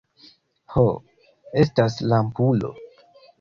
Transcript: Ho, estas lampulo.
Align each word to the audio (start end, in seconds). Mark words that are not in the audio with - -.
Ho, 0.75 0.85
estas 1.65 1.99
lampulo. 2.15 2.73